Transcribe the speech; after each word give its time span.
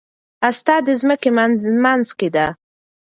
هسته 0.43 0.75
د 0.85 0.87
ځمکې 1.01 1.29
منځ 1.83 2.07
کې 2.19 2.29
ده. 2.35 2.47